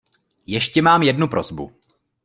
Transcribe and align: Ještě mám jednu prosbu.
Ještě 0.45 0.81
mám 0.81 1.03
jednu 1.03 1.27
prosbu. 1.27 1.71